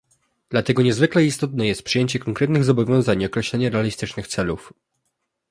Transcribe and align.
Dlatego 0.49 0.81
niezwykle 0.81 1.25
istotne 1.25 1.67
jest 1.67 1.83
przyjęcie 1.83 2.19
konkretnych 2.19 2.63
zobowiązań 2.63 3.21
i 3.21 3.25
określenie 3.25 3.69
realistycznych 3.69 4.27
celów 4.27 4.73